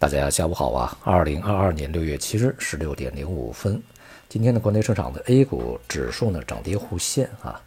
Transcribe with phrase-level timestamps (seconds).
[0.00, 0.96] 大家下午好啊！
[1.04, 3.82] 二零二二年六月七日十六点零五分，
[4.30, 7.60] 今天的国内市场的 A 股指数呢涨跌互现啊，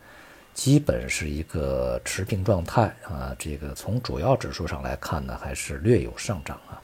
[0.51, 3.35] 基本是一个持平状态啊。
[3.37, 6.81] 这个从主要指数上来看呢，还是略有上涨啊。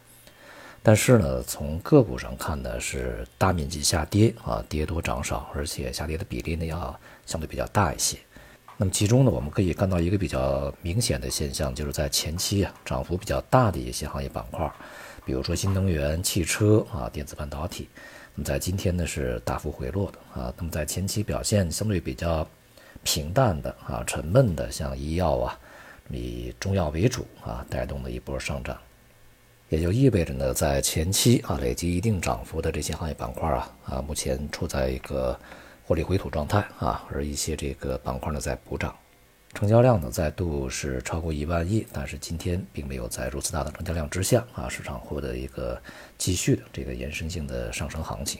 [0.84, 6.96] 但是呢，从个股上看呢，是大面积下跌啊，跌多涨少，而且下跌的比例呢要
[7.26, 8.20] 相对比较大一些。
[8.78, 14.72] 那么其中呢，我们可以看到一个比较明显的现象，就是在前期啊涨幅比较大的一些行业板块。
[15.30, 17.88] 比如说新能源汽车啊，电子半导体，
[18.34, 20.52] 那么在今天呢是大幅回落的啊。
[20.58, 22.48] 那么在前期表现相对比较
[23.04, 25.60] 平淡的啊、沉闷的，像医药啊，
[26.10, 28.76] 以中药为主啊，带动了一波上涨。
[29.70, 35.40] 也就意味着呢，在前期啊累积一定涨幅的这些行业板块啊啊，目前处在一个
[35.86, 38.96] 获利回吐状态啊，而一些这个板块呢在补涨。
[39.60, 45.78] 成交量呢再度是超过一万亿，但是今天并没有在如此大的成交量之下啊，市场获得一个
[46.18, 48.40] 继续的这个延伸性的上升行情，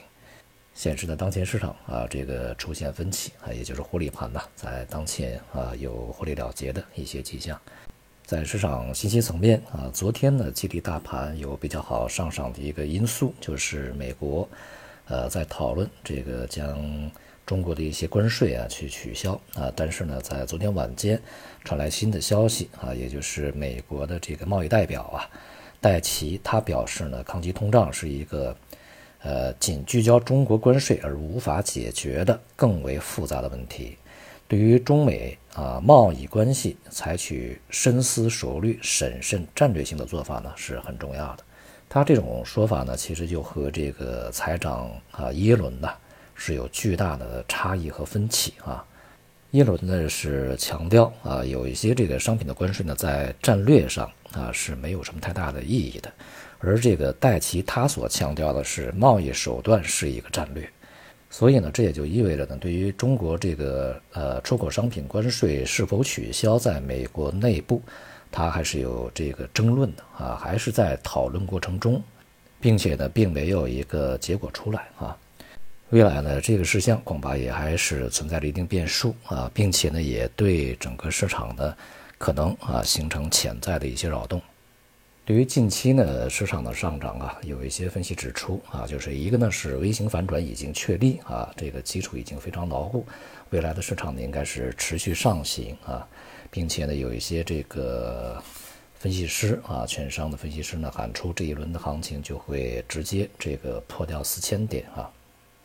[0.72, 7.60] 显示呢当前市场啊这个出现分歧啊，也就是获利盘呢在当前啊有获利了结的一些迹象。
[8.24, 14.48] 在市场信息层面啊，昨天呢激励大盘有比较好上涨的一个因素，就是美国
[15.06, 17.10] 呃在讨论这个将。
[17.50, 21.20] 中国的一些关税啊，去取消啊，但是呢，在昨天晚间
[21.64, 25.28] 传来新的消息啊，也就是美国的这个贸易代表啊，
[25.80, 28.56] 戴奇他表示呢，抗击通胀是一个
[29.20, 33.96] 呃仅聚焦中国关税而无法解决的更为复杂的问题，
[34.46, 41.42] 对于中美啊贸易关系采取深思熟虑、审慎、战略性的做法呢是很重要的。
[41.88, 45.90] 他这种说法呢，其实就和这个财长啊耶伦呢。
[46.40, 48.82] 是有巨大的差异和分歧啊。
[49.50, 56.10] 耶伦呢是强调啊，有一些这个商品的关税呢，在战略上啊是没有什么太大的意义的，
[56.60, 60.66] 而这个戴奇他所强调的是贸易手段是一个战略，
[61.28, 67.82] 所以呢，这也就意味着呢，对于中国这个呃出口商品关税是否取消，在美国内部，
[68.30, 72.00] 它还是有这个争论的啊，还是在讨论过程中，
[72.60, 75.16] 并且呢，并没有一个结果出来啊。
[75.90, 81.76] 未来呢，这个事项恐怕也还是存在着一定变数啊，并且呢，也对整个市场呢，
[82.16, 84.40] 可能啊形成潜在的一些扰动。
[85.24, 93.04] 对于近期呢市场的上涨啊，有一些分析指出啊，就是一个呢是微型反转已经确立啊，这个基础已经非常牢固，
[93.50, 96.06] 未来的市场呢应该是持续上行啊，
[96.52, 98.40] 并且呢有一些这个
[98.94, 105.10] 分析师啊，券商的分析师呢喊出这一轮的行情就会直接这个破掉四千点啊。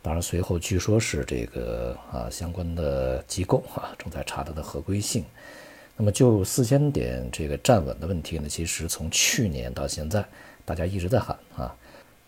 [0.06, 5.26] 当然，随后据说是这个啊相关的机构啊正在查它的合规性。
[5.98, 10.24] 那么就四千点这个站稳的问题呢，其实从去年到现在，
[10.64, 11.76] 大家一直在喊啊。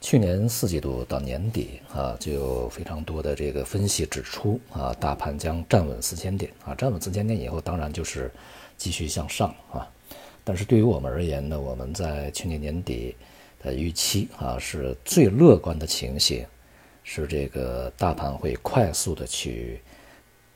[0.01, 8.31] 去年四季度到年底啊，就有非常多的这个分析指出啊，大盘将站稳四千点啊，站稳四千点以后，当然就是
[8.75, 9.87] 继续向上啊。
[10.43, 13.15] 但是对于我们而言呢，我们在去年年底
[13.61, 16.43] 的预期啊，是最乐观的情形。
[17.09, 19.79] 是这个大盘会快速的去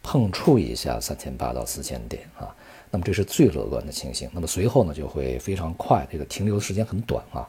[0.03, 2.53] 碰触一下三千八到四千点啊，
[2.91, 4.29] 那么这是最乐观的情形。
[4.34, 7.47] 那么随后呢，就会非常快，这个停留的时间很短啊，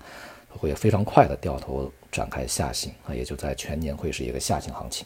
[0.48, 5.04] 会非常快的掉头展开下行啊，也就在全年会是一个下行行情。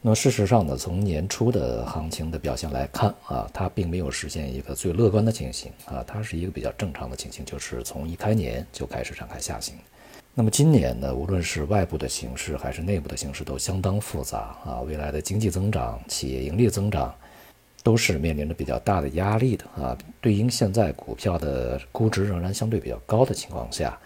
[0.00, 9.74] 那么事实上呢，从年初的行情的表现来看啊，它并没有实现一个最乐观的情形啊，它是一个比较正常的情形，就是从一开年就开始展开下行。
[10.36, 14.80] 那么今年呢，无论是外部的形势还是内部的形势，都相当复杂啊。
[14.80, 17.14] 未来的经济增长、企业盈利增长，
[17.84, 19.96] 都是面临着比较大的压力的啊。
[20.20, 23.96] 对应现在股票的估值仍然相对比较高的情况下，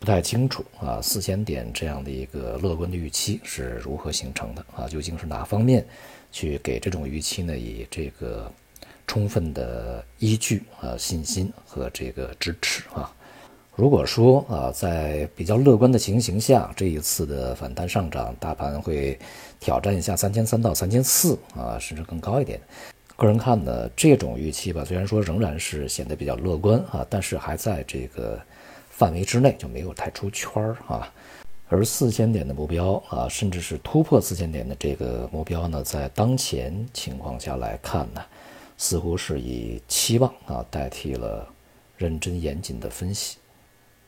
[0.00, 4.88] 不太清楚啊，四千点这样的一个乐观的预期是如何形成的啊？
[4.88, 5.86] 究竟是哪方面
[6.32, 7.56] 去给这种预期呢？
[7.56, 8.50] 以这个
[9.06, 13.14] 充分的依据啊、信心和这个支持啊？
[13.76, 19.18] 如果说啊，在比较乐观的情形下，这一次的反弹上涨，大盘会
[19.60, 22.58] 挑战一下三千三到三千四啊，甚至更高一点。
[23.16, 28.40] 个人看呢，这种预期吧，虽然说仍然是显得比较乐观啊，但是还在这个
[28.88, 31.12] 范围之内，就没有太出圈儿啊。
[31.68, 38.22] 而四千点的目标啊，甚至是突破四千点的这个目标呢，在当前情况下来看呢，
[38.78, 41.46] 似乎是以期望啊代替了
[41.98, 43.36] 认真严谨的分析。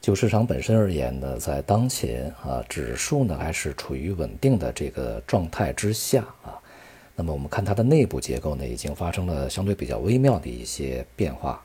[0.00, 6.59] 就市场本身而言呢，在当前啊，指数呢还是处于稳定的这个状态之下啊。
[7.15, 11.62] 那么我们看它的内部结构呢，已经发生了相对比较微妙的一些变化。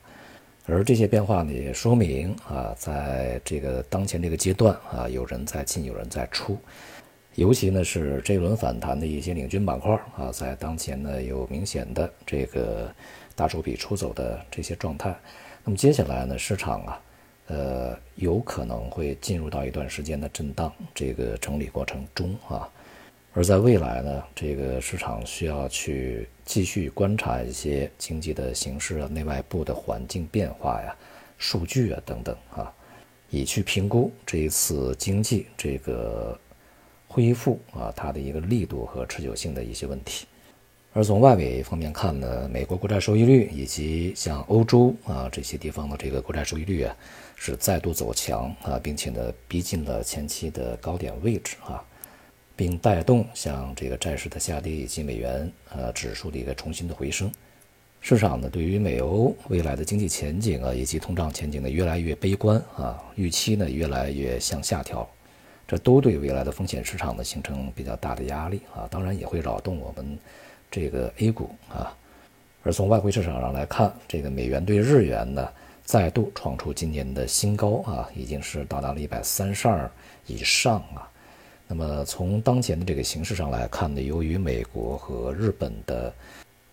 [0.66, 6.58] 而这些变化呢，也说明啊，在这个当前这个阶段啊，有人在进，有人在出，
[7.34, 12.90] 尤其呢是这轮反弹的一些领军板块啊，在当前呢有明显的这个
[13.36, 15.14] 大手笔出走的这些状态。
[15.62, 17.00] 那么接下来呢，市场啊，
[17.46, 22.68] 呃，有可能会进入到一段时间的震荡这个整理过程中啊。
[23.32, 30.96] 而在未来呢，这个市场需要去继续观察一些经济的形势啊、内外部的环境变化呀、
[31.36, 32.72] 数据啊等等啊，
[33.30, 36.38] 以去评估这一次经济这个
[37.08, 40.26] 恢复啊它的一个力度和持久性的一些问题。
[40.94, 46.96] 而从外围方面看呢，美国国债收益率以及像欧洲啊这些地方的这个国债收益率啊
[47.36, 51.84] 是再度走强啊，并且呢逼近了前期的高点位置啊。
[52.56, 57.28] 并带动像这个债市的下跌以及美元呃指数的一个重新的回升，
[58.00, 65.04] 市场呢对于美欧未来的经济前景啊以及通胀前景呢越来越悲观啊，预期呢越来越向下调，
[65.66, 70.16] 这都对未来的风险市场呢形成比较大的压力啊，当然也会扰动我们
[70.74, 71.96] 这个 A 股啊。
[72.64, 75.48] 而从外汇市场上来看，这个美元对日元呢
[75.84, 79.88] 再度创出今年的新高啊，已经是到达了一百三十二
[80.26, 81.08] 以上啊。
[81.68, 86.12] 那么从当前的这个形势上来看呢，由于美国和日本的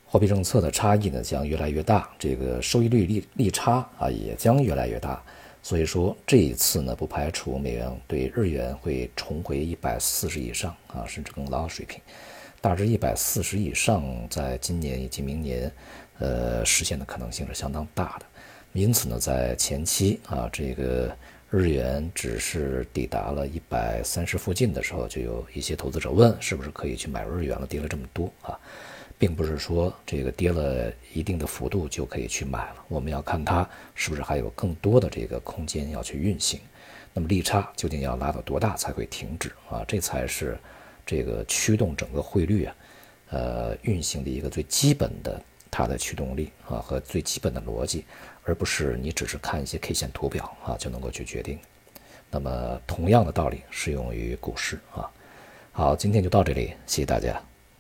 [0.06, 5.22] 货币政策的差异呢将越来越大，这个收益率利利差啊也将越来越大，
[5.62, 12.00] 所以说这一次呢不排除美元对日元会重回一百四十以上啊，甚至更高的水平，
[12.62, 15.70] 大致一百四十以上，在今年以及明年，
[16.20, 18.26] 呃实现的可能性是相当大的。
[18.74, 21.14] 因此呢，在前期啊这个。
[21.54, 27.68] 日元只是抵达了一百三十附近的时候，就有一些投资者问，是不是可以去买日元了？
[27.68, 28.58] 跌了这么多啊，
[29.20, 32.76] 并不是说这个跌了一定的幅度就可以去买了。
[32.88, 36.58] 我们要看它是不是还有更多的这个空间要去运行。
[37.14, 39.84] 那么利差究竟要拉到多大才会停止啊？
[39.86, 40.58] 这才是
[41.12, 42.76] 这个驱动整个汇率啊，
[43.32, 48.06] 呃运行的一个最基本的它的驱动力啊和最基本的逻辑。
[48.44, 51.60] 而不是你只是看一些 K 线图表啊就能够去决定。
[52.30, 55.12] 那么同样的道理适用于股市啊。
[55.74, 57.51] 好，今天就到这里，谢谢大家。